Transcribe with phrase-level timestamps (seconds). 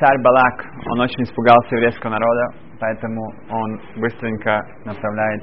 [0.00, 5.42] царь Балак, он очень испугался еврейского народа, поэтому он быстренько направляет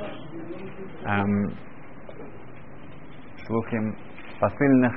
[1.05, 1.53] эм,
[3.45, 3.95] слухим
[4.39, 4.93] посыльных,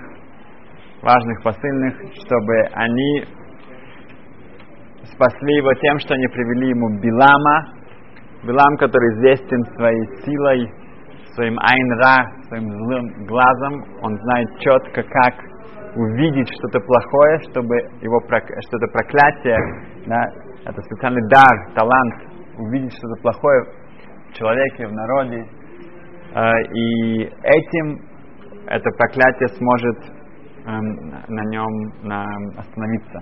[1.03, 1.95] важных посыльных,
[2.25, 3.25] чтобы они
[5.13, 7.75] спасли его тем, что они привели ему Билама,
[8.43, 10.73] Билам, который известен своей силой,
[11.35, 15.50] своим айнра, своим злым глазом, он знает четко, как
[15.97, 19.59] увидеть что-то плохое, чтобы его что-то проклятие,
[20.07, 20.23] да,
[20.65, 22.15] это специальный дар, талант,
[22.59, 23.65] увидеть что-то плохое
[24.31, 25.47] в человеке, в народе,
[26.35, 28.11] э, и этим
[28.67, 29.99] это проклятие сможет
[30.67, 32.25] эм, на нем на,
[32.57, 33.21] остановиться.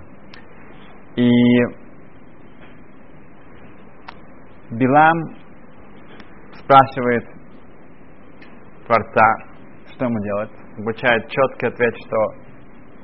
[1.17, 1.31] И
[4.71, 5.19] Билам
[6.53, 7.25] спрашивает
[8.87, 9.35] Творца,
[9.93, 10.51] что ему делать.
[10.77, 12.48] Обучает четкий ответ, что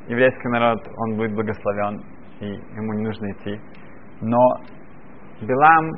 [0.08, 2.02] еврейский народ, он будет благословен,
[2.40, 3.60] и ему не нужно идти.
[4.20, 4.38] Но
[5.40, 5.90] Билам,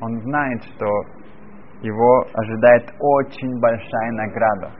[0.00, 0.86] он знает, что
[1.82, 4.70] его ожидает очень большая награда,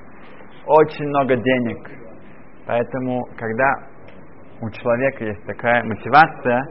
[0.67, 1.91] очень много денег.
[2.67, 3.73] Поэтому, когда
[4.61, 6.63] у человека есть такая мотивация,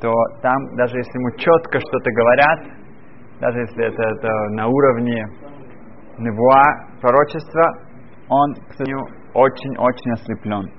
[0.00, 2.60] то там, даже если ему четко что-то говорят,
[3.40, 5.24] даже если это, это на уровне
[6.18, 6.64] невуа,
[7.00, 7.62] пророчества,
[8.28, 10.77] он, к сожалению, очень-очень ослеплен.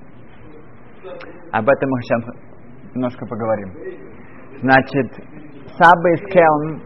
[1.52, 2.22] Об этом мы сейчас
[2.94, 3.72] немножко поговорим.
[4.60, 5.12] Значит,
[5.78, 6.82] Саба из Келн,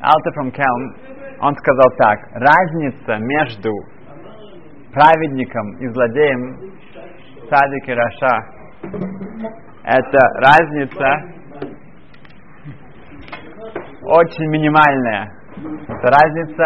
[0.00, 0.96] Алта from Келн,
[1.40, 3.70] он сказал так, разница между
[4.92, 6.72] праведником и злодеем,
[7.50, 8.56] садик и раша,
[9.84, 11.36] это разница
[14.02, 15.32] очень минимальная.
[15.88, 16.64] Это разница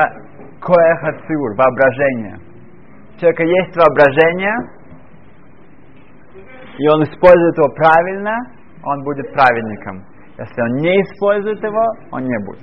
[0.61, 2.39] коэхациур, воображение.
[3.15, 4.55] У человека есть воображение,
[6.81, 8.35] и он использует его правильно,
[8.83, 10.03] он будет праведником.
[10.39, 12.63] Если он не использует его, он не будет.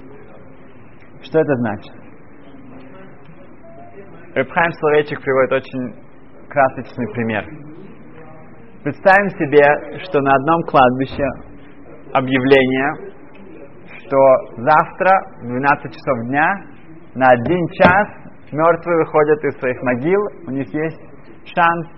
[1.21, 1.93] Что это значит?
[4.33, 5.95] Рыбхайм Словечек приводит очень
[6.49, 7.45] красочный пример.
[8.83, 11.23] Представим себе, что на одном кладбище
[12.13, 13.13] объявление,
[13.99, 14.17] что
[14.57, 16.55] завтра в 12 часов дня
[17.13, 18.07] на один час
[18.51, 21.01] мертвые выходят из своих могил, у них есть
[21.53, 21.96] шанс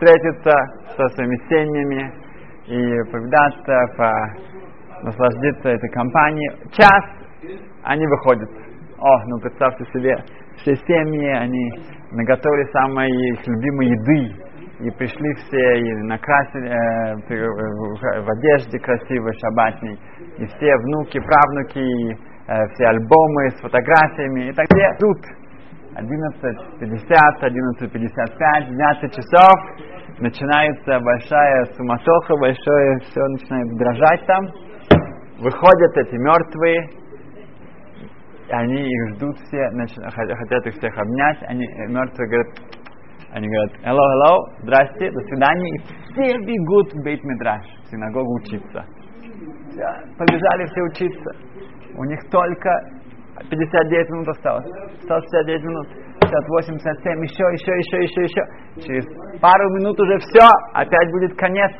[0.00, 0.50] встретиться
[0.96, 2.12] со своими семьями
[2.66, 4.10] и повидаться, по,
[5.02, 6.56] наслаждаться этой компанией.
[6.72, 7.04] Час
[7.84, 8.48] они выходят.
[8.98, 10.16] О, ну представьте себе,
[10.56, 11.70] все семьи, они
[12.12, 14.50] наготовили самой их любимой еды,
[14.80, 19.98] и пришли все, и накрасили э, э, в одежде красивой, шабатней,
[20.38, 24.96] и все внуки, правнуки, и, э, все альбомы с фотографиями, и так далее.
[24.98, 25.18] Тут
[26.00, 29.52] 11.50, 11.55, 12 часов,
[30.18, 34.46] начинается большая суматоха, большое, все начинает дрожать там.
[35.40, 36.88] Выходят эти мертвые,
[38.50, 39.70] они их ждут все,
[40.10, 42.48] хотят их всех обнять, они мертвые говорят,
[43.32, 45.68] они говорят, hello, hello, здрасте, до свидания.
[45.76, 48.84] И все бегут в бейт Мидраш, в синагогу учиться.
[50.18, 51.30] Побежали все учиться.
[51.96, 52.70] У них только
[53.48, 54.66] 59 минут осталось.
[55.04, 55.88] 169 минут,
[56.20, 58.42] 58, 57, еще, еще, еще, еще, еще.
[58.86, 61.72] Через пару минут уже все, опять будет конец.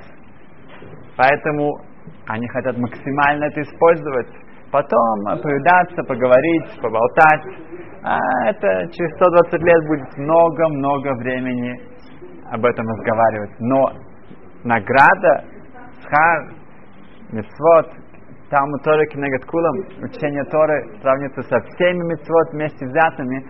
[1.16, 1.81] Поэтому
[2.26, 4.28] они хотят максимально это использовать.
[4.70, 7.43] Потом повидаться, поговорить, поболтать
[8.03, 11.81] а это через 120 лет будет много-много времени
[12.50, 13.50] об этом разговаривать.
[13.60, 13.93] Но
[14.65, 15.44] награда,
[16.00, 16.54] схар,
[17.31, 17.93] мецвод,
[18.50, 23.44] там Торы Кинегат Кулам, учение Торы сравнится со всеми мецвод вместе взятыми,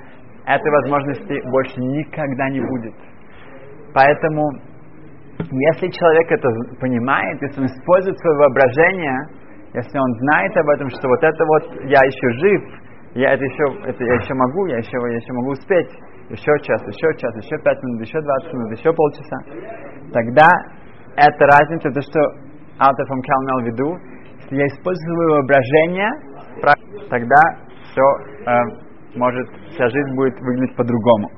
[0.45, 2.95] этой возможности больше никогда не будет.
[3.95, 4.45] Поэтому,
[5.39, 6.49] если человек это
[6.81, 9.19] понимает, если он использует свое воображение,
[9.73, 12.63] если он знает об этом, что вот это вот я еще жив,
[13.15, 15.91] я это еще, это я еще могу, я еще, я еще могу успеть,
[16.29, 19.37] еще час, еще час, еще пять минут, еще двадцать минут, еще полчаса,
[20.13, 20.49] тогда
[21.17, 22.21] эта разница, то, что
[22.81, 24.20] имел в виду,
[24.51, 26.11] если я использую воображение,
[27.09, 27.41] тогда
[27.93, 28.03] все
[28.47, 31.31] э, может, вся жизнь будет выглядеть по-другому.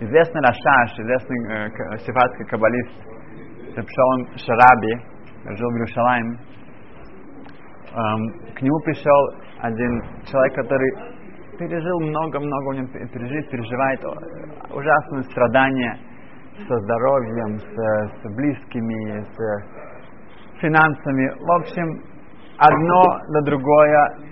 [0.00, 2.90] Известный Рашаш, известный э, сифатский каббалист
[3.76, 6.38] Репшон Шараби, жил в Иерусалиме,
[7.94, 10.92] эм, к нему пришел один человек, который
[11.58, 14.00] пережил много-много, у него пережит, переживает
[14.70, 15.98] ужасные страдания
[16.66, 19.89] со здоровьем, с, с близкими, с
[20.60, 21.30] финансами.
[21.38, 22.02] В общем,
[22.58, 24.30] одно до другое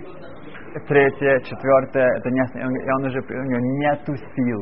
[0.87, 4.61] третье, четвертое, это не, и он уже, у него нету сил.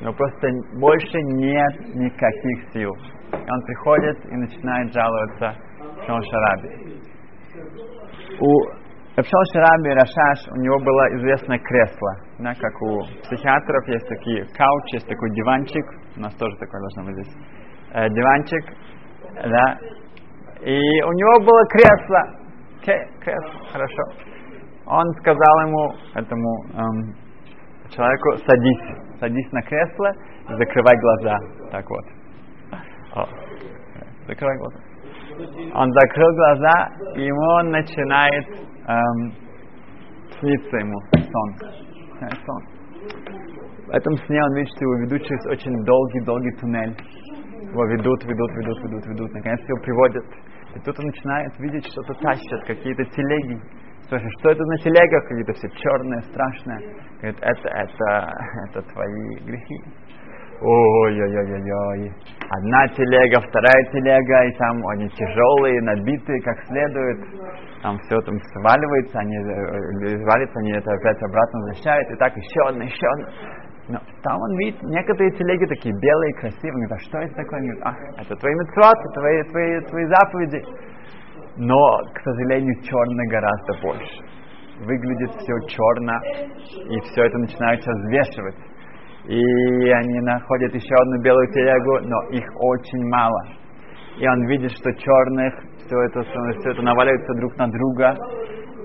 [0.00, 0.48] Него просто
[0.78, 2.92] больше нет никаких сил.
[3.32, 5.54] И он приходит и начинает жаловаться
[6.06, 7.00] Шон Шараби.
[8.40, 8.86] У
[9.16, 12.16] Рабшон Шараби Рашаш, у него было известное кресло.
[12.38, 15.84] Да, как у психиатров есть такие кауч, есть такой диванчик.
[16.18, 17.36] У нас тоже такой должно быть здесь.
[17.94, 18.64] Э, диванчик.
[19.42, 19.78] Да.
[20.60, 22.46] И у него было кресло.
[22.80, 24.02] Окей, кресло, хорошо.
[24.86, 27.14] Он сказал ему, этому эм,
[27.90, 30.12] человеку, садись, садись на кресло
[30.48, 31.38] и закрывай глаза.
[31.72, 32.04] Так вот.
[33.14, 33.26] О,
[34.28, 34.78] закрывай глаза.
[35.74, 38.46] Он закрыл глаза, и ему начинает
[38.86, 39.32] эм,
[40.38, 41.70] снится ему сон.
[42.44, 42.76] сон.
[43.86, 46.96] В этом сне он видит, что его ведут через очень долгий-долгий туннель.
[47.76, 49.34] Его ведут, ведут, ведут, ведут, ведут.
[49.34, 50.24] Наконец его приводят.
[50.74, 53.60] И тут он начинает видеть, что-то тащат, какие-то телеги.
[54.08, 55.28] Слушай, что это на телегах?
[55.28, 56.78] Какие-то все черные, страшные.
[57.20, 58.32] Говорит, это, это,
[58.70, 59.76] это твои грехи.
[60.62, 62.12] Ой-ой-ой-ой-ой.
[62.48, 67.18] Одна телега, вторая телега, и там они тяжелые, набитые как следует.
[67.82, 72.68] Там все там сваливается, они э, свалится, они это опять обратно возвращают, и так еще
[72.68, 73.28] одна, еще одна.
[73.88, 76.72] Но там он видит, некоторые телеги такие белые, красивые.
[76.72, 77.60] Он говорит, а что это такое?
[77.60, 80.62] Он говорит, ах, это твои митцвот, твои, твои, твои заповеди.
[81.56, 84.22] Но, к сожалению, черный гораздо больше.
[84.80, 86.18] Выглядит все черно,
[86.90, 88.56] и все это начинается взвешивать
[89.28, 93.42] и они находят еще одну белую телегу, но их очень мало.
[94.18, 95.54] И он видит, что черных
[95.84, 98.16] все это, все это наваливается друг на друга,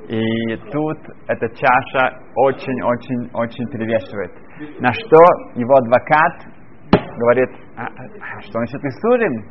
[0.09, 4.31] и тут эта чаша очень-очень-очень перевешивает.
[4.79, 5.19] На что
[5.55, 6.33] его адвокат
[7.17, 9.45] говорит, а, а, что насчет Исурим?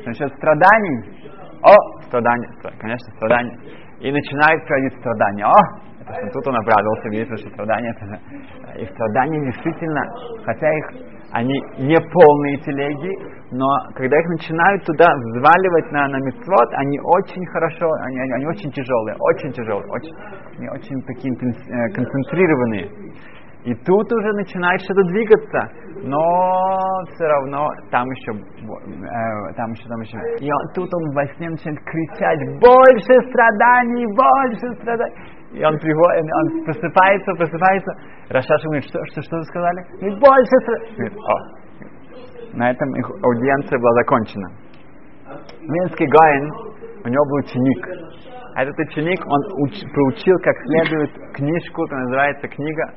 [0.00, 1.30] Что насчет страданий?
[1.62, 3.58] О, страдания, конечно, страдания.
[4.00, 5.46] И начинает проводить страдания.
[5.46, 10.02] О, это что тут он обрадовался, видит, что страдания, это, их страдания действительно,
[10.44, 10.86] хотя их,
[11.32, 13.10] они не полные телеги,
[13.50, 18.46] но когда их начинают туда взваливать на, на мецвод, они очень хорошо, они, они, они
[18.46, 20.14] очень тяжелые, очень тяжелые, очень,
[20.58, 22.90] они очень такие э, концентрированные.
[23.64, 25.60] И тут уже начинает что-то двигаться,
[26.02, 26.20] но
[27.14, 30.18] все равно там еще, э, там еще, там еще.
[30.44, 35.14] И он, тут он во сне начинает кричать, больше страданий, больше страданий.
[35.52, 37.92] И он приходит, он просыпается, просыпается.
[38.28, 39.80] Рашаша говорит, что, что, что вы сказали?
[39.98, 41.14] Говорит, больше страданий.
[42.52, 44.48] На этом их аудиенция была закончена.
[45.62, 46.52] Минский Гаин,
[47.04, 47.86] у него был ученик.
[48.54, 52.94] А этот ученик, он уч, проучил как следует книжку, которая называется книга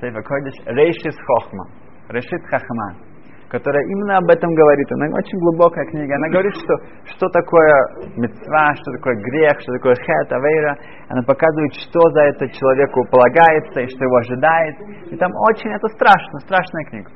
[0.00, 1.66] Сейфа Койдиш Рейшис Хохма.
[2.08, 3.06] Решит Хахма
[3.48, 4.90] которая именно об этом говорит.
[4.92, 6.16] Она очень глубокая книга.
[6.16, 6.74] Она говорит, что
[7.14, 7.72] что такое
[8.16, 10.76] мецва, что такое грех, что такое хет, авейра.
[11.08, 14.74] Она показывает, что за это человеку полагается и что его ожидает.
[15.12, 17.10] И там очень, это страшно, страшная книга.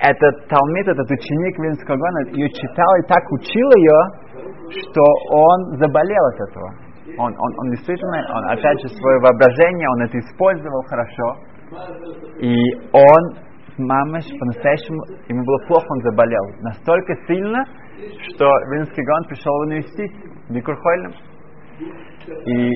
[0.00, 4.23] Этот Талмит, этот ученик Винского Гона, ее читал и так учил ее,
[4.70, 6.74] что он заболел от этого.
[7.18, 11.36] Он, он, он действительно, он, опять же, свое воображение, он это использовал хорошо.
[12.40, 12.54] И
[12.92, 13.36] он
[13.78, 16.44] мамаш по-настоящему, ему было плохо, он заболел.
[16.60, 17.64] Настолько сильно,
[18.28, 20.10] что Вильнский Гаон пришел в университет,
[20.50, 21.12] Бикурхойлем.
[22.46, 22.70] И,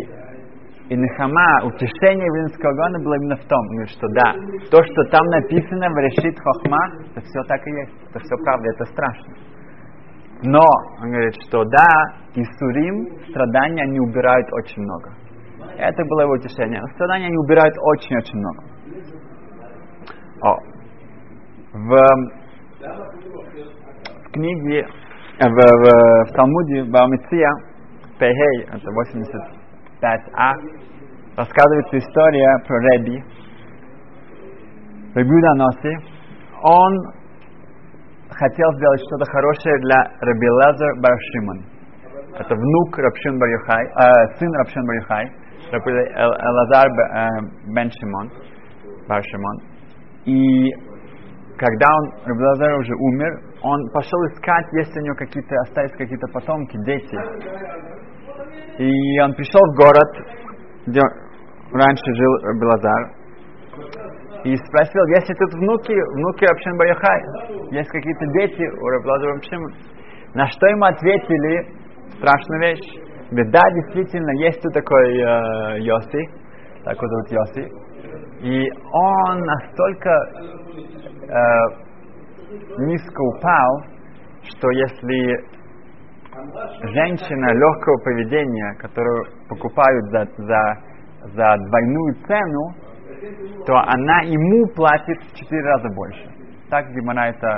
[0.89, 4.33] и Нехама, утешение Вильнского Гаона было именно в том, что да,
[4.71, 6.79] то, что там написано в Решит Хохма,
[7.13, 9.35] это все так и есть, это все правда, это страшно.
[10.43, 10.65] Но,
[11.01, 11.89] он говорит, что да,
[12.35, 15.13] Исурим, страдания, они убирают очень много.
[15.77, 16.81] Это было его утешение.
[16.95, 18.63] Страдания они убирают очень-очень много.
[20.43, 20.57] О,
[21.73, 21.97] в,
[24.23, 24.87] в книге,
[25.41, 27.51] в, в, в Талмуде Баумиция,
[28.19, 28.91] Пехей, это
[30.03, 30.53] 85а,
[31.37, 33.25] рассказывается история про Реби,
[35.15, 35.97] Ребюда Носи.
[36.63, 36.93] Он
[38.39, 41.65] хотел сделать что-то хорошее для Раби Лазар Баршиман.
[42.39, 44.87] Это внук Рабшин Барюхай, э, сын Рабшин
[45.73, 46.89] Раби Лазар
[47.75, 48.31] Бен Шимон,
[49.09, 49.57] Баршимон.
[50.25, 50.71] И
[51.59, 56.77] когда он, Рабдазар уже умер, он пошел искать, есть у него какие-то, остались какие-то потомки,
[56.85, 57.17] дети.
[58.79, 60.11] И он пришел в город,
[60.87, 61.01] где
[61.73, 63.18] раньше жил Рабдазар,
[64.45, 67.23] и спросил, есть ли тут внуки, внуки Рабшин Баряхай,
[67.71, 69.71] есть какие-то дети у Рабдазара Рабшима.
[70.35, 71.67] На что ему ответили,
[72.17, 76.29] страшная вещь, говорит, да, действительно, есть тут такой э, Йоси,
[76.85, 77.69] такой зовут Йоси,
[78.43, 80.11] и он настолько
[81.29, 81.45] э,
[82.79, 83.83] низко упал,
[84.43, 85.45] что если
[86.93, 90.89] женщина легкого поведения, которую покупают за, за
[91.23, 92.75] за двойную цену,
[93.67, 96.31] то она ему платит в четыре раза больше.
[96.71, 97.57] Так Гимара это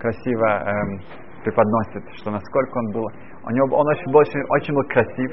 [0.00, 1.00] красиво эм,
[1.44, 3.06] преподносит, что насколько он был,
[3.44, 5.32] у него, он очень, очень, очень был красив,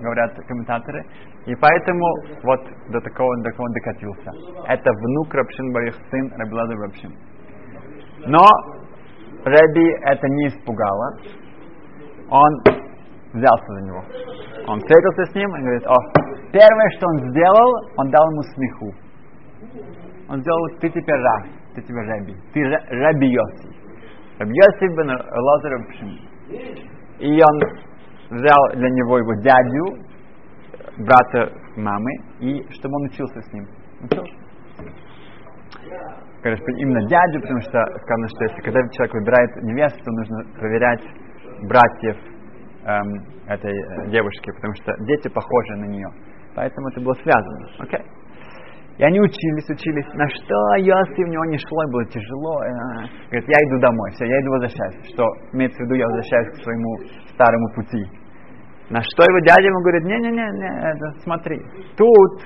[0.00, 1.04] говорят комментаторы,
[1.46, 2.04] и поэтому
[2.42, 2.60] вот
[2.90, 4.30] до такого, до такого докатился.
[4.66, 7.12] Это внук Рабшин Барих, сын Рабилада Рабшин.
[8.26, 8.44] Но
[9.44, 11.18] Рэби это не испугало.
[12.30, 12.85] Он
[13.36, 14.02] взялся за него.
[14.68, 15.94] Он встретился с ним и говорит, о,
[16.52, 18.94] первое, что он сделал, он дал ему смеху.
[20.28, 23.68] Он сделал, ты теперь Ра, ты теперь Рэби, ты Раби Йоси.
[24.38, 25.72] Раби Йоси бен Лазар.
[27.20, 27.60] И он
[28.30, 30.06] взял для него его дядю,
[30.98, 33.66] брата мамы, и чтобы он учился с ним.
[36.42, 41.02] Конечно, именно дядю, потому что сказано, что если когда человек выбирает невесту, нужно проверять
[41.62, 42.16] братьев
[42.86, 43.08] эм,
[43.48, 46.08] этой э, девушки, потому что дети похожи на нее.
[46.54, 47.66] Поэтому это было связано.
[47.82, 48.02] Okay?
[48.98, 50.06] И они учились, учились.
[50.14, 52.62] На что Йоси в него не шло, было тяжело.
[52.62, 52.68] Э,
[53.30, 55.12] говорит, я иду домой, все, я иду возвращаюсь.
[55.12, 56.96] Что имеется в виду, я возвращаюсь к своему
[57.34, 58.04] старому пути.
[58.88, 61.60] На что его дядя ему говорит, не-не-не, смотри,
[61.96, 62.42] тут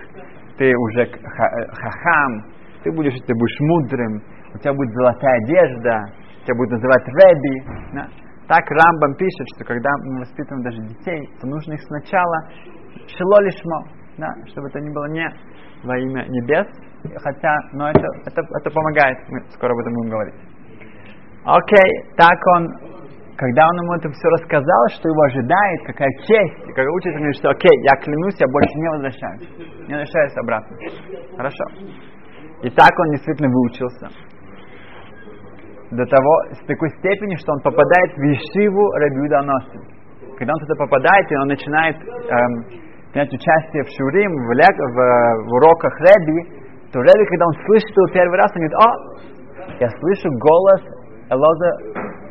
[0.56, 2.44] ты уже э, хахам,
[2.82, 4.22] ты будешь, ты будешь мудрым,
[4.54, 6.12] у тебя будет золотая одежда,
[6.44, 8.20] тебя будут называть Рэби.
[8.50, 12.36] Так Рамбам пишет, что когда мы воспитываем даже детей, то нужно их сначала
[13.06, 13.80] шело лишмо,
[14.18, 15.30] да, чтобы это не было не
[15.84, 16.66] во имя небес,
[17.22, 20.34] хотя, но это, это, это помогает, мы скоро об этом будем говорить.
[21.44, 22.66] Окей, так он,
[23.36, 27.36] когда он ему это все рассказал, что его ожидает, какая честь, и когда учитель говорит,
[27.36, 29.48] что окей, я клянусь, я больше не возвращаюсь,
[29.86, 30.76] не возвращаюсь обратно.
[31.36, 31.64] Хорошо.
[32.64, 34.08] И так он действительно выучился
[35.90, 39.82] до того, с такой степени, что он попадает в Ешиву Рабиуда Носим.
[40.38, 42.80] Когда он туда попадает, и он начинает эм,
[43.12, 44.98] принять участие в Шурим, в, лек, в,
[45.46, 46.60] в уроках Рэби,
[46.92, 48.90] то Рэби, когда он слышит его первый раз, он говорит, о,
[49.80, 50.80] я слышу голос
[51.28, 51.70] Элоза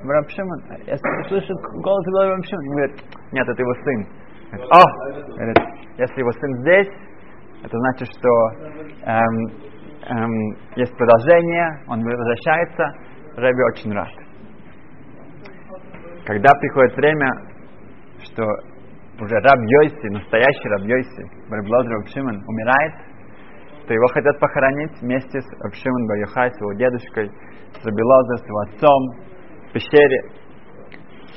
[0.08, 0.96] Рабшиман, я
[1.28, 2.64] слышу голос Элоза Рабшиман.
[2.64, 2.96] Он говорит,
[3.34, 4.08] нет, это его сын.
[4.52, 5.58] Говорит, о, говорит,
[5.98, 6.88] если его сын здесь,
[7.64, 8.30] это значит, что
[9.04, 9.36] эм,
[10.08, 12.88] эм, есть продолжение, он возвращается,
[13.40, 14.10] Рэби очень рад.
[16.26, 17.30] Когда приходит время,
[18.22, 18.44] что
[19.20, 22.94] уже Раб Йойси, настоящий Раб Йойси, Барблод Раб Шимон, умирает,
[23.88, 27.32] то его хотят похоронить вместе с Раб Шимон Байохай, с его дедушкой,
[27.74, 29.30] с Рабилоза, с его отцом,
[29.70, 30.22] в пещере.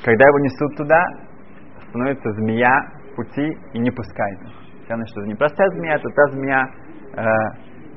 [0.03, 1.03] Когда его несут туда,
[1.89, 2.77] становится змея
[3.15, 4.83] пути и не пускает их.
[4.83, 6.69] Сказано, что это не простая змея, это та змея,
[7.15, 7.23] э,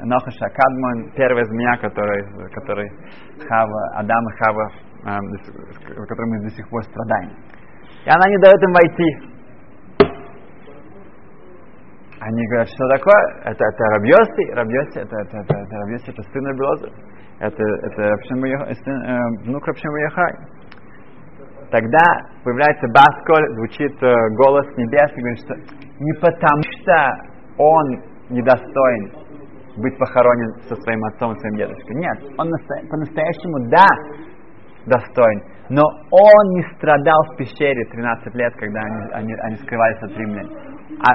[0.04, 2.22] Нохаша Кадмон, первая змея, которой,
[2.52, 2.90] которой
[3.48, 4.70] Хава, Адам и Хава,
[5.04, 7.30] э, которой мы до сих пор страдаем.
[8.04, 9.36] И она не дает им войти.
[12.20, 13.22] Они говорят, что такое?
[13.44, 16.88] Это, это Рабьоси, Рабьоси, это, это, это, это Рабьоси, это сын Рабиоза,
[17.40, 20.32] это, это сын, э, внук Рабшима Яхай.
[21.70, 22.04] Тогда
[22.44, 25.54] появляется Басколь, звучит э, голос небес и говорит, что
[25.98, 29.25] не потому что он недостоин
[29.76, 31.96] быть похоронен со своим отцом и своим дедушкой.
[31.96, 32.50] Нет, он
[32.90, 33.86] по-настоящему, да,
[34.86, 35.42] достоин.
[35.68, 40.48] Но он не страдал в пещере 13 лет, когда они, они, они скрывались от римлян.
[41.00, 41.12] А,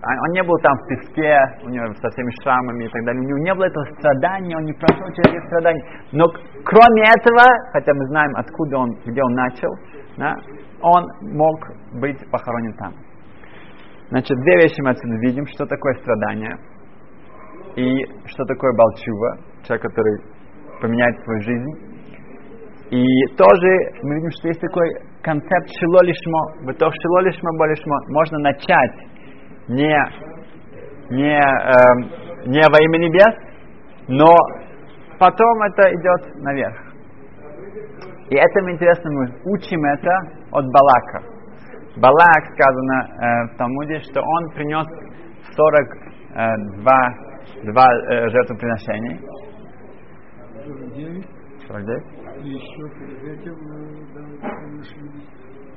[0.00, 3.20] а он не был там в песке, у него со всеми шрамами и так далее.
[3.20, 5.84] У него не было этого страдания, он не прошел через эти страдания.
[6.12, 6.26] Но
[6.64, 9.70] кроме этого, хотя мы знаем, откуда он, где он начал,
[10.16, 10.34] да,
[10.80, 11.58] он мог
[12.00, 12.94] быть похоронен там.
[14.10, 16.56] Значит, две вещи мы отсюда видим, что такое страдание
[17.76, 20.20] и что такое Балчува, человек, который
[20.80, 21.88] поменяет свою жизнь.
[22.90, 23.04] И
[23.36, 23.70] тоже
[24.02, 24.88] мы видим, что есть такой
[25.22, 27.98] концепт шило лишмо, бытов шило лишмо, болишмо.
[28.08, 28.94] Можно начать
[29.68, 29.96] не,
[31.10, 33.34] не, э, не во имя небес,
[34.08, 34.34] но
[35.18, 36.76] потом это идет наверх.
[38.30, 40.10] И это интересно, мы учим это
[40.52, 41.38] от Балака.
[41.96, 44.86] Балак сказано э, в Талмуде, что он принес
[45.56, 47.27] 42
[47.64, 49.20] два э, жертвоприношений.
[50.64, 51.26] 49.
[51.66, 52.44] 49.
[52.44, 54.06] И еще перед этим мы
[54.38, 55.10] принесли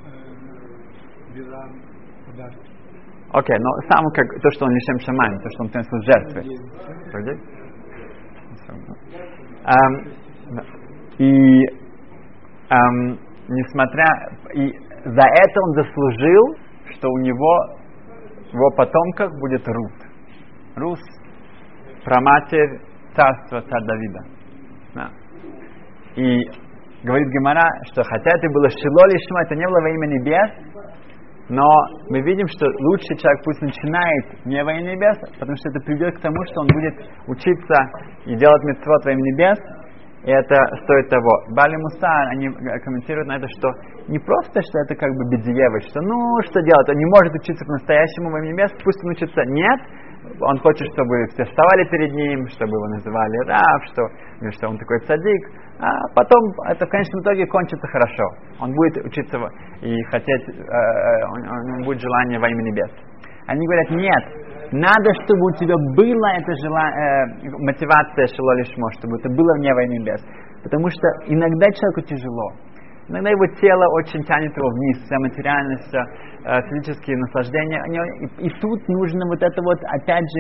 [0.06, 1.82] э, Билам
[2.26, 2.72] подарки.
[3.34, 6.42] Окей, но сам как то, что он лишем шамань, то, что он принес жертвы.
[7.12, 7.40] 49.
[9.64, 9.94] Um,
[11.18, 11.66] и
[12.70, 14.06] um, несмотря
[14.54, 14.72] и
[15.06, 16.56] за это он заслужил,
[16.92, 17.82] что у него
[18.52, 19.94] в его потомках будет Рут.
[20.76, 21.00] Рус
[22.04, 22.80] праматерь
[23.16, 24.20] царства царя Давида.
[24.96, 25.10] Да.
[26.16, 26.44] И
[27.04, 30.52] говорит Гемара, что хотя это было шило лишма, это не было во имя небес,
[31.50, 31.68] Но
[32.10, 36.16] мы видим, что лучший человек пусть начинает не во имя небес, потому что это приведет
[36.18, 36.96] к тому, что он будет
[37.28, 37.76] учиться
[38.26, 39.58] и делать митцвот во имя небес,
[40.24, 41.32] и это стоит того.
[41.50, 42.48] Бали Мусар, они
[42.84, 43.68] комментируют на это, что
[44.08, 46.16] не просто, что это как бы бедиевый, что ну,
[46.46, 49.44] что делать, он не может учиться по-настоящему во имя небес, пусть он учится.
[49.46, 49.80] Нет,
[50.24, 54.08] он хочет, чтобы все вставали перед ним, чтобы его называли раб, что,
[54.52, 55.50] что он такой цадик.
[55.80, 58.24] А потом это в конечном итоге кончится хорошо.
[58.60, 59.38] Он будет учиться
[59.82, 62.92] и хотеть, э, э он, будет желание во имя небес.
[63.48, 64.24] Они говорят, нет,
[64.72, 69.84] надо, чтобы у тебя была эта желание, э, мотивация шелолишмо, чтобы это было вне во
[69.84, 70.22] имя небес.
[70.64, 72.52] Потому что иногда человеку тяжело.
[73.08, 76.06] Иногда его тело очень тянет его вниз, вся материальность, вся,
[76.46, 77.84] э, физические наслаждения.
[78.40, 80.40] И, и тут нужно вот это вот, опять же,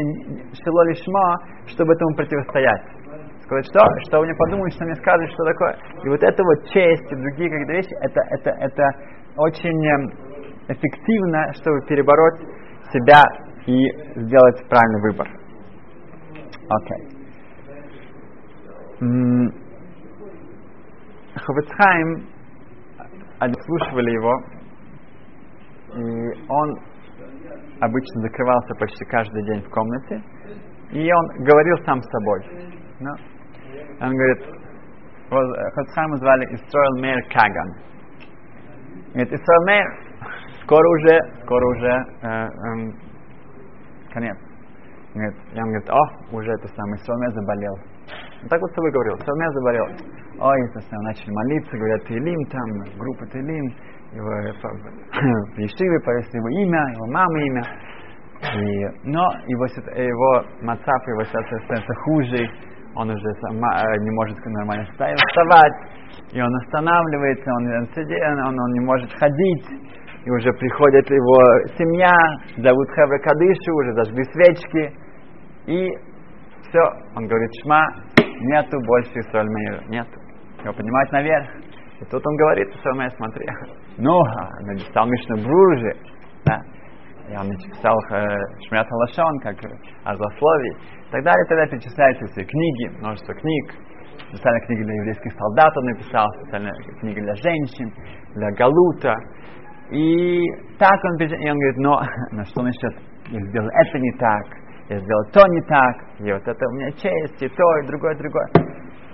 [0.63, 1.37] шело лишма,
[1.67, 2.83] чтобы этому противостоять.
[3.43, 5.75] Сказать, что, что вы не подумали, что мне скажут, что такое.
[6.03, 8.89] И вот это вот честь и другие какие-то вещи, это, это, это
[9.35, 10.11] очень эм,
[10.69, 12.39] эффективно, чтобы перебороть
[12.93, 13.23] себя
[13.65, 15.27] и сделать правильный выбор.
[16.69, 17.07] Окей.
[17.07, 17.21] Okay.
[21.35, 22.27] Ховецхайм
[23.41, 24.33] они слушали его,
[25.95, 26.79] и он
[27.81, 30.21] обычно закрывался почти каждый день в комнате,
[30.91, 32.39] и он говорил сам с собой.
[32.99, 33.15] No?
[33.99, 34.45] Он говорит,
[35.29, 37.73] Хацхайма звали Исроэл Мейр Каган.
[39.13, 39.87] Говорит, Исроэл Мейр,
[40.63, 42.91] скоро уже, скоро уже э, э,
[44.13, 44.37] конец.
[45.15, 47.73] Говорит, и он говорит, о, уже это самый Исроэл Мейр заболел.
[48.43, 52.45] Он так вот с собой говорил, Исроэл Мейр заболел ой, все, начали молиться, говорят, Тейлим,
[52.49, 53.65] там, группа Тейлим,
[54.11, 54.27] его
[55.55, 57.63] в Ешиве повесили его имя, его мамы имя.
[58.41, 62.49] И, но его, его мацав, его ситуация становится хуже,
[62.95, 65.73] он уже сама, э, не может нормально вставать,
[66.33, 67.67] и он останавливается, он,
[68.47, 69.65] он, он не может ходить,
[70.25, 71.37] и уже приходит его
[71.77, 72.11] семья,
[72.57, 74.93] зовут Хевра Кадышу, уже зажгли свечки,
[75.67, 75.89] и
[76.67, 76.81] все,
[77.15, 77.85] он говорит, шма,
[78.41, 80.20] нету больше Исраэль нету
[80.63, 81.47] его поднимать наверх.
[81.99, 83.45] И тут он говорит, самое смотри,
[83.97, 84.19] ну,
[84.61, 85.93] написал Мишна Бружи,
[86.45, 86.59] да,
[87.29, 88.37] я написал э,
[88.67, 89.55] Шмят Лашон, как
[90.03, 93.73] о и так далее, тогда перечисляются все книги, множество книг,
[94.29, 97.93] специальная книга для еврейских солдат он написал, специальная книга для женщин,
[98.35, 99.15] для Галута.
[99.91, 100.43] И
[100.79, 102.95] так он, и он говорит, но, на что насчет,
[103.29, 104.45] я сделал это не так,
[104.89, 108.15] я сделал то не так, и вот это у меня честь, и то, и другое,
[108.15, 108.47] и другое.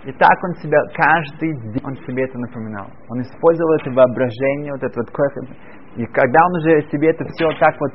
[0.08, 2.88] И так он себя, каждый день он себе это напоминал.
[3.10, 5.12] Он использовал это воображение, вот это вот
[5.98, 7.91] И когда он уже себе это все так вот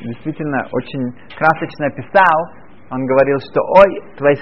[0.00, 2.38] действительно очень красочно описал,
[2.92, 4.36] он говорил, что ой, твоя,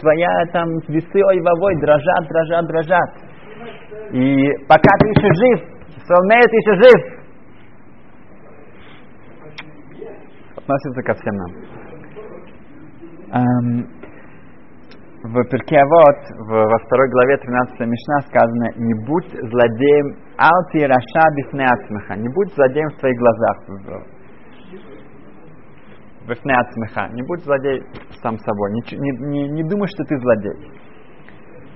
[0.00, 3.10] твоя там весы, ой, вовой, дрожат, дрожат, дрожат.
[4.12, 5.60] И пока ты еще жив,
[6.08, 7.00] Соломея, ты еще жив.
[10.56, 11.50] Относится ко всем нам.
[13.32, 13.99] Um,
[15.22, 16.16] в Перкеавод,
[16.48, 22.88] во второй главе 13 Мишна сказано, не будь злодеем алти раша бифнеацмеха, не будь злодеем
[22.88, 23.56] в твоих глазах.
[26.26, 27.82] Бифнеацмеха, не будь злодей
[28.22, 30.72] сам собой, не, не, не, не думай, что ты злодей.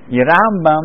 [0.09, 0.85] И Рамбам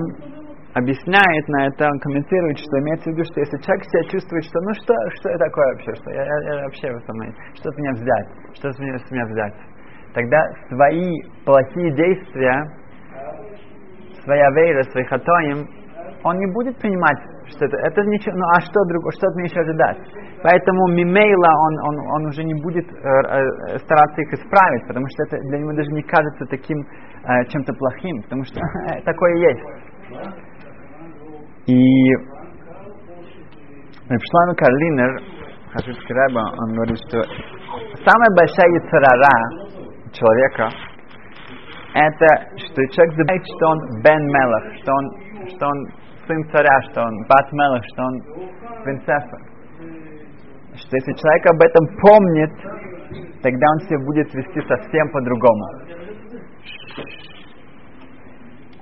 [0.74, 4.60] объясняет на это, он комментирует, что имеется в виду, что если человек себя чувствует, что
[4.62, 7.16] ну что, что я такое вообще, что я, я, я вообще в этом,
[7.56, 9.69] что с меня взять, что с меня, с меня взять
[10.14, 12.66] тогда свои плохие действия,
[14.24, 15.68] своя вера, свои хатоим,
[16.24, 17.18] он не будет принимать,
[17.48, 19.98] что это, это ничего, ну а что другое, что от меня еще ожидать?
[20.44, 25.24] Поэтому мимейла он, он, он уже не будет э, э, стараться их исправить, потому что
[25.24, 28.60] это для него даже не кажется таким э, чем-то плохим, потому что
[29.06, 29.64] такое есть.
[31.68, 32.12] И
[34.10, 35.22] Репшлану Карлинер,
[35.72, 39.69] Хашидский Рэба, он говорит, что самая большая яцерара,
[40.12, 40.70] человека,
[41.94, 45.88] это что человек забывает, что он Бен Мелах, что он, что он
[46.28, 48.22] сын царя, что он Бат Мелах, что он
[48.84, 49.38] принцесса.
[50.76, 55.66] Что если человек об этом помнит, тогда он себя будет вести совсем по-другому.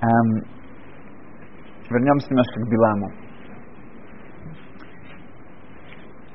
[0.00, 0.44] Эм,
[1.90, 3.10] вернемся немножко к Биламу.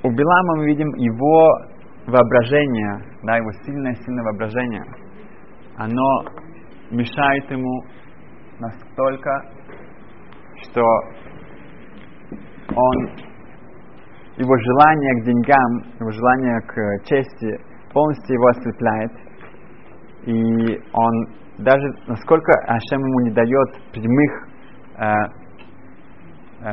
[0.03, 1.72] У Билама мы видим его
[2.07, 4.83] воображение, да, его сильное-сильное воображение,
[5.77, 6.25] оно
[6.91, 7.83] мешает ему
[8.59, 9.49] настолько,
[10.63, 10.81] что
[12.75, 13.09] он,
[14.37, 17.59] его желание к деньгам, его желание к чести
[17.91, 19.11] полностью его ослепляет,
[20.25, 21.27] и он
[21.59, 24.47] даже насколько Ашем ему не дает прямых
[24.97, 25.05] э,
[26.61, 26.69] э,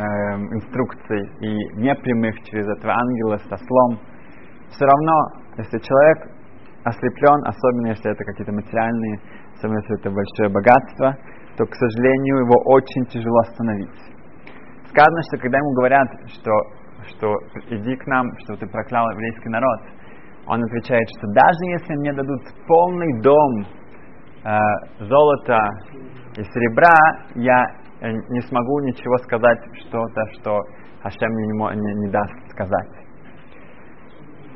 [0.55, 4.01] инструкций и непрямых через этого ангела со слом,
[4.71, 5.17] все равно,
[5.57, 6.19] если человек
[6.85, 9.21] ослеплен, особенно если это какие-то материальные,
[9.57, 11.17] особенно если это большое богатство,
[11.57, 14.01] то, к сожалению, его очень тяжело остановить.
[14.89, 16.51] Сказано, что когда ему говорят, что,
[17.07, 17.37] что
[17.69, 19.81] иди к нам, что ты проклял еврейский народ,
[20.47, 23.67] он отвечает, что даже если мне дадут полный дом
[24.43, 25.69] э, золота
[26.37, 26.97] и серебра,
[27.35, 27.63] я
[28.01, 30.59] э, не смогу ничего сказать, что-то, что
[31.03, 33.10] Хашем мне не, не, не даст сказать.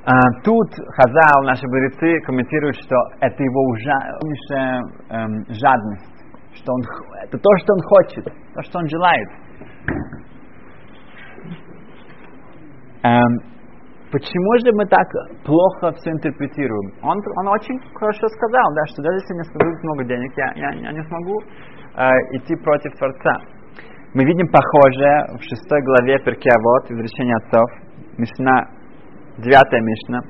[0.06, 0.12] А,
[0.44, 6.12] тут Хазал, наши мудрецы, комментируют, что это его ужаснейшая эм, жадность,
[6.52, 6.82] что он,
[7.22, 9.28] это то, что он хочет, то, что он желает.
[13.02, 13.32] Эм,
[14.12, 15.08] почему же мы так
[15.42, 16.92] плохо все интерпретируем?
[17.02, 20.70] Он, он очень хорошо сказал, да, что даже если мне дадут много денег, я, я,
[20.84, 21.40] я не смогу
[21.96, 23.40] э, идти против Творца.
[24.12, 27.70] Мы видим похожее в шестой главе Перкиавод, изречение отцов,
[28.18, 28.83] Мишна,
[29.38, 30.20] девятая Мишна.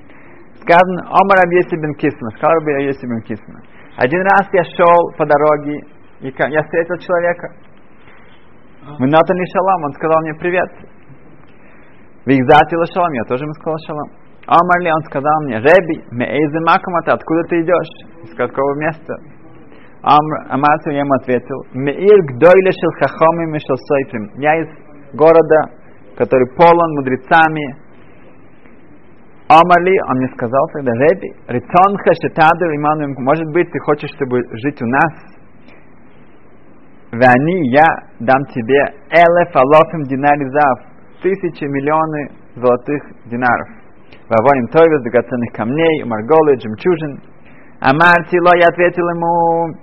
[0.60, 3.60] Сказано, Омар Абьеси бен Кисма, сказал Абьеси бен Кисма.
[3.96, 5.84] Один раз я шел по дороге,
[6.20, 7.52] и я встретил человека.
[8.98, 10.70] Мы натали шалом, он сказал мне привет.
[12.26, 14.10] Вигзати шалом, я тоже ему сказал шалом.
[14.46, 18.28] Омар ли, он сказал мне, Реби, меэйзе макамата, откуда ты идешь?
[18.28, 19.14] Из какого места?
[20.04, 24.30] Амарцу я ему ответил, Меир гдойле шел хахоми мишел сойфрим.
[24.36, 24.68] Я из
[25.14, 25.60] города,
[26.16, 27.83] который полон мудрецами.
[29.54, 34.82] Амали, он мне сказал тогда, Реби, Рицонха, Шетадер, Иману, может быть, ты хочешь, чтобы жить
[34.82, 35.12] у нас?
[37.12, 37.86] Вани, я
[38.18, 40.78] дам тебе элеф алофим динари зав,
[41.22, 43.68] тысячи, миллионы золотых динаров.
[44.28, 47.20] Вавоним тойвес, драгоценных камней, марголы, жемчужин.
[47.80, 49.76] Амарти, ло, я ответил ему,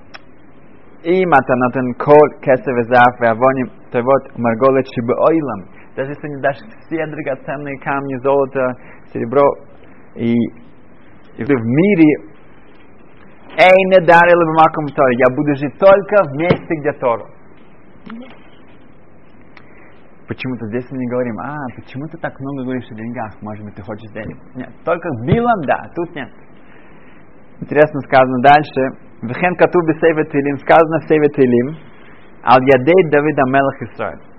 [1.03, 7.05] и матанатен кол, кесев зав, вавоним тойвот, марголы, шибы ойлам даже если не дашь все
[7.05, 8.73] драгоценные камни, золото,
[9.11, 9.47] серебро
[10.15, 12.31] и, и в мире,
[13.59, 17.25] эй, не дарили бы маком Торе, я буду жить только в месте, где Тору.
[20.27, 23.75] Почему-то здесь мы не говорим, а, почему ты так много говоришь о деньгах, может быть,
[23.75, 24.37] ты хочешь денег.
[24.55, 26.29] Нет, только с Билом, да, тут нет.
[27.59, 31.77] Интересно сказано дальше, Вехен кату бисейве Тилим, сказано в Сейве Тилим,
[32.43, 34.30] ал ядей Давида Мелах Исраиль.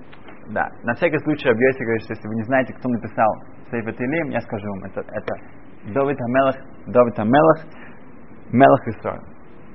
[0.49, 3.31] Да, на всякий случай объясни, говорит, что если вы не знаете, кто написал
[3.71, 5.33] Сейве Тилим, я скажу вам, это, это
[5.93, 6.55] Давид Амелах,
[6.87, 7.59] Давид Амелах,
[8.51, 9.21] Мелах Исраиль.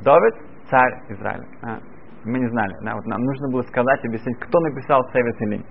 [0.04, 0.34] Давид,
[0.70, 1.44] царь Израиля.
[1.62, 1.78] А,
[2.24, 2.74] мы не знали.
[2.84, 5.64] Да, вот нам нужно было сказать, объяснить, кто написал Сейве Тилим.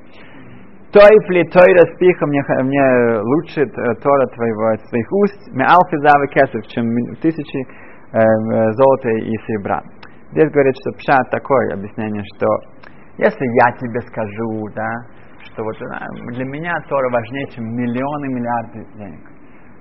[0.91, 3.65] Тойфли, Тойра спиха, мне, мне лучше
[4.01, 6.87] Тора твоего, твоих уст, мне алфи завы кесов, чем
[7.21, 9.83] тысячи э, золота и серебра.
[10.31, 12.47] Здесь говорит, что пшат такое объяснение, что
[13.17, 14.91] если я тебе скажу, да,
[15.41, 15.75] что вот
[16.33, 19.23] для меня Тора важнее, чем миллионы, миллиарды денег.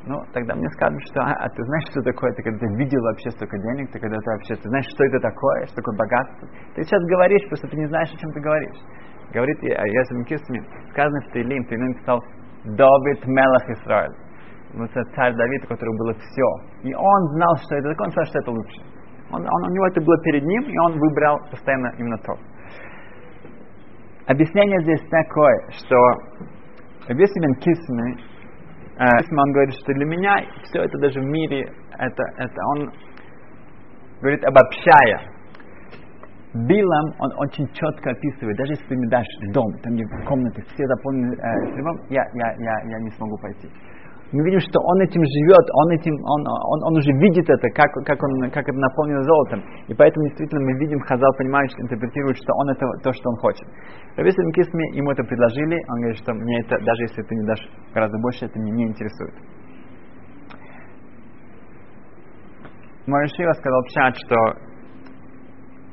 [0.07, 3.31] Ну, тогда мне скажут, что а, а ты знаешь, что такое, ты когда видел вообще
[3.31, 6.49] столько денег, ты когда ты вообще, ты знаешь, что это такое, что такое богатство.
[6.75, 8.79] Ты сейчас говоришь, просто ты не знаешь, о чем ты говоришь.
[9.35, 12.22] Говорит Ясим Кисми, сказано в Таилим, Таилим писал
[12.64, 14.27] Давид Мелах Исраиль
[14.75, 16.49] вот этот царь Давид, у которого было все.
[16.83, 18.81] И он знал, что это он сказал, что это лучше.
[19.31, 22.35] Он, он, у него это было перед ним, и он выбрал постоянно именно то.
[24.26, 25.96] Объяснение здесь такое, что
[27.06, 28.16] Рабиси бен Кисми,
[28.98, 32.90] э, он говорит, что для меня все это даже в мире, это, это он
[34.20, 35.36] говорит, обобщая.
[36.54, 40.86] Билам он очень четко описывает, даже если ты мне дашь дом, там где комнаты все
[40.86, 43.68] заполнены э, я, я, я, я не смогу пойти
[44.32, 47.92] мы видим, что он этим живет, он, этим, он, он, он уже видит это, как,
[48.04, 49.62] как, он, как это наполнено золотом.
[49.86, 53.66] И поэтому действительно мы видим, Хазал понимает, интерпретирует, что он это то, что он хочет.
[54.16, 57.68] Равис Кисми ему это предложили, он говорит, что мне это, даже если ты не дашь
[57.94, 59.34] гораздо больше, это меня не интересует.
[63.06, 64.36] Моришива сказал Пшат, что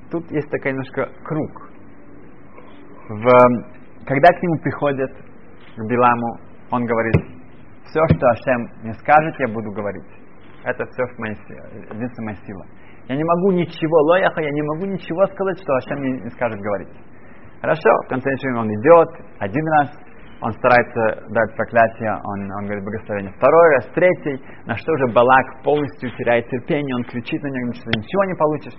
[0.10, 1.70] тут есть такой немножко круг.
[3.10, 3.26] В,
[4.06, 5.12] когда к нему приходят,
[5.76, 6.40] к Биламу,
[6.72, 7.33] он говорит,
[7.94, 10.10] все, что Ашем мне скажет, я буду говорить.
[10.66, 11.34] Это все моя
[11.94, 12.66] единственная моя сила.
[13.08, 16.60] Я не могу ничего, лояха, я не могу ничего сказать, что Ашем мне не скажет
[16.60, 16.90] говорить.
[17.62, 19.90] Хорошо, в конце концов он идет один раз,
[20.42, 25.64] он старается дать проклятие, он, он говорит благословение второй раз, третий, на что же Балак
[25.64, 28.74] полностью теряет терпение, он кричит на него, что ничего не получишь.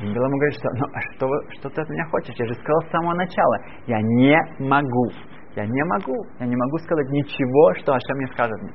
[0.00, 2.34] И Белому говорит, что, ну, а что, что ты от меня хочешь?
[2.38, 5.10] Я же сказал с самого начала, я не могу.
[5.58, 8.72] Я не могу, я не могу сказать ничего, что Ашем не скажет мне.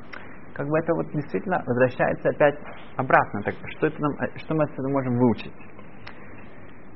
[0.54, 2.56] Как бы это вот действительно возвращается опять
[2.98, 3.42] обратно.
[3.42, 5.54] Так что, это нам, э, что мы отсюда можем выучить?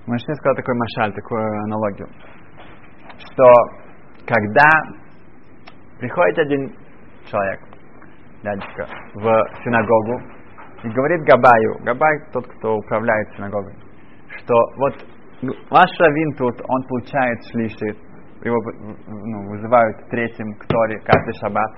[0.06, 2.10] Машин сказал такой машаль, такую аналогию,
[3.18, 3.46] что
[4.28, 4.68] когда
[6.00, 6.76] приходит один
[7.26, 7.62] человек,
[8.44, 9.24] дядечка, в
[9.64, 10.22] синагогу
[10.84, 13.74] и говорит Габаю, Габай тот, кто управляет синагогой,
[14.38, 14.94] что вот
[15.70, 18.07] ваш раввин тут, он получает шлиши,
[18.44, 18.58] его
[19.08, 21.72] ну, вызывают третьим к Торе каждый шаббат.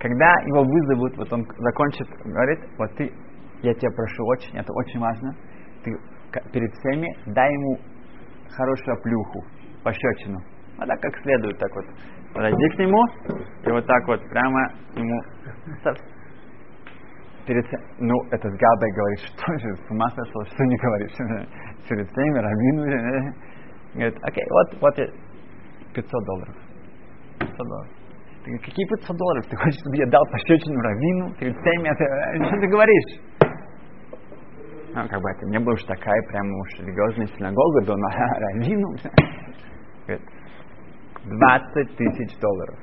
[0.00, 3.12] Когда его вызовут, вот он закончит, говорит, вот ты,
[3.62, 5.34] я тебя прошу очень, это очень важно,
[5.84, 5.96] ты
[6.52, 7.78] перед всеми дай ему
[8.56, 9.44] хорошую плюху,
[9.84, 10.40] пощечину.
[10.78, 11.84] А так как следует, так вот.
[12.34, 13.04] Подойди к нему
[13.66, 15.20] и вот так вот прямо ему
[17.46, 17.64] перед
[17.98, 21.12] ну, этот Габай говорит, что же, с ума сошел, что не говоришь?
[21.88, 23.34] Перед всеми раввину.
[23.94, 24.98] Говорит, окей, вот, вот
[25.94, 26.56] 500 долларов.
[27.38, 27.90] 500 долларов.
[28.44, 29.46] Ты говоришь, какие 500 долларов?
[29.48, 31.88] Ты хочешь, чтобы я дал пощечину раввину перед всеми?
[31.88, 33.32] Это, что ты говоришь?
[34.94, 38.08] Ну, как бы это не было уж такая прямо уж религиозная синагога, но на
[38.40, 38.88] раввину.
[40.06, 40.28] Говорит,
[41.24, 42.78] 20 тысяч долларов.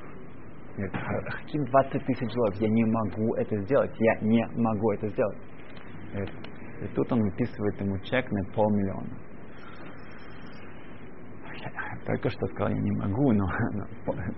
[0.76, 0.94] Говорит,
[1.42, 2.54] какие 20 тысяч долларов?
[2.56, 3.92] Я не могу это сделать.
[3.98, 5.38] Я не могу это сделать.
[6.82, 9.10] И тут он выписывает ему чек на полмиллиона.
[12.06, 13.84] Только что сказал, я не могу, но, но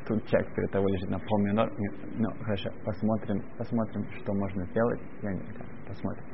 [0.06, 1.70] тут чек перед того лежит на полмиллиона.
[2.16, 5.00] Ну, хорошо, посмотрим, посмотрим, что можно сделать.
[5.22, 5.42] Я не
[5.86, 6.24] посмотрим.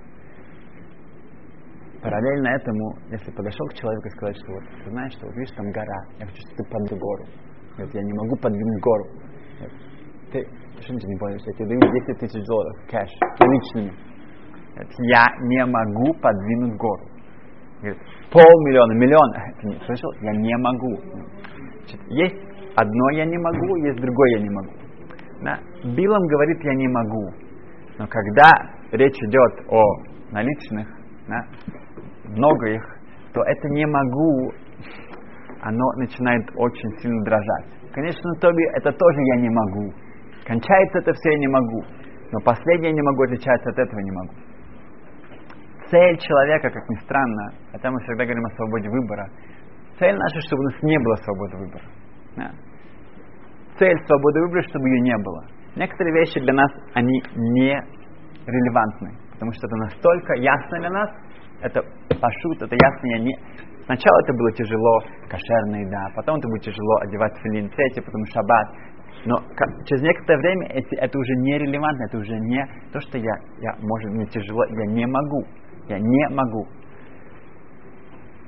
[2.03, 5.55] Параллельно этому, если подошел к человеку и сказать, что вот, ты знаешь, что вот видишь,
[5.57, 7.25] там гора, я хочу, чтобы ты подвинул гору.
[7.77, 9.05] Говорит, я не могу подвинуть гору.
[9.59, 9.79] Говорит,
[10.33, 10.45] ты,
[10.77, 13.11] ты что ничего не понимаешь, я тебе даю 10 тысяч долларов, кэш,
[13.41, 13.93] наличными.
[14.75, 17.18] Говорит, я не могу подвинуть гору.
[17.81, 17.99] Говорит,
[18.31, 19.33] полмиллиона, миллион.
[19.61, 20.11] Ты не слышал?
[20.21, 21.01] Я не могу.
[21.81, 24.71] Значит, есть одно я не могу, есть другое я не могу.
[25.43, 25.59] Да?
[25.85, 27.31] Билом говорит, я не могу.
[27.99, 28.51] Но когда
[28.93, 29.83] речь идет о
[30.33, 30.87] наличных,
[31.29, 31.41] да,
[32.27, 32.83] много их,
[33.33, 34.53] то это не могу,
[35.63, 37.67] оно начинает очень сильно дрожать.
[37.93, 39.93] Конечно, Тоби, это тоже я не могу.
[40.47, 41.83] Кончается это все я не могу.
[42.33, 44.35] Но последнее не могу отличаться от этого не могу.
[45.91, 49.29] Цель человека, как ни странно, хотя мы всегда говорим о свободе выбора,
[49.99, 51.85] цель наша, чтобы у нас не было свободы выбора.
[52.37, 52.51] Да.
[53.79, 55.45] Цель свободы выбора, чтобы ее не было.
[55.77, 57.73] Некоторые вещи для нас, они не
[58.47, 61.11] релевантны, потому что это настолько ясно для нас,
[61.63, 61.83] это
[62.21, 63.37] пашут, это ясно, я не...
[63.87, 68.69] Сначала это было тяжело, кошерная еда, потом это будет тяжело одевать филин, третье, потом шаббат.
[69.25, 69.39] Но
[69.87, 73.75] через некоторое время эти, это уже не релевантно, это уже не то, что я, я,
[73.81, 75.47] может, мне тяжело, я не могу.
[75.89, 76.67] Я не могу.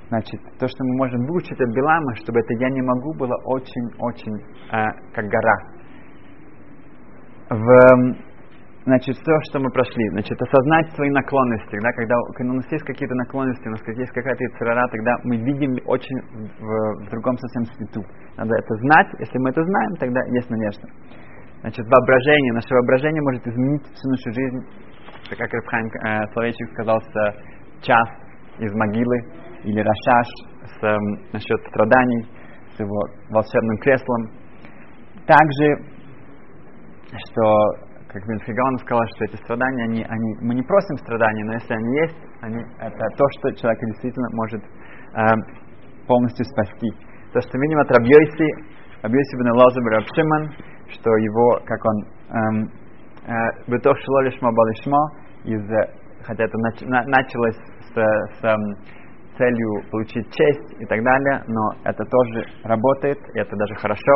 [0.09, 4.35] Значит, то, что мы можем выучить от Билама, чтобы это я не могу, было очень-очень
[4.73, 5.57] э, как гора.
[7.49, 8.17] В,
[8.87, 12.85] значит, все, что мы прошли, значит, осознать свои наклонности, да, когда, когда у нас есть
[12.85, 16.19] какие-то наклонности, у нас есть какая-то царара, тогда мы видим очень
[16.59, 18.03] в, в другом совсем свету.
[18.37, 20.89] Надо это знать, если мы это знаем, тогда есть надежда.
[21.61, 24.67] Значит, воображение, наше воображение может изменить всю нашу жизнь,
[25.37, 28.09] как Рабхайм э, Словечек сказал, с час
[28.59, 29.17] из могилы,
[29.65, 30.27] или Рашаш
[30.65, 30.97] с, э,
[31.33, 32.27] насчет страданий,
[32.77, 34.31] с его волшебным креслом.
[35.27, 35.85] Также,
[37.29, 41.75] что как Бенфиган сказал, что эти страдания, они, они, мы не просим страданий, но если
[41.75, 45.21] они есть, они, это то, что человека действительно может э,
[46.09, 46.91] полностью спасти.
[47.33, 48.49] То, что видим от Рабьёйси,
[49.03, 50.51] Рабьёйси бен Рабшиман,
[50.91, 52.90] что его, как он, эм, э,
[53.67, 55.11] Бетох шло лишмо балишмо,
[55.45, 55.67] из,
[56.25, 58.77] хотя это нач, на, началось с, с эм,
[59.37, 64.13] целью получить честь и так далее, но это тоже работает, и это даже хорошо.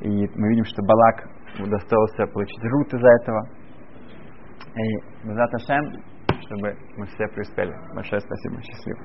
[0.00, 1.28] И мы видим, что Балак
[1.60, 3.48] удостоился получить рут из-за этого.
[4.76, 6.02] И Базат Ашем,
[6.40, 7.72] чтобы мы все преуспели.
[7.94, 8.98] Большое спасибо, счастливо.